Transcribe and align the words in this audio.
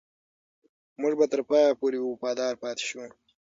موږ 1.01 1.13
به 1.19 1.25
تر 1.31 1.41
پایه 1.49 1.77
پورې 1.79 1.97
وفادار 2.01 2.53
پاتې 2.63 2.83
شو. 2.89 3.01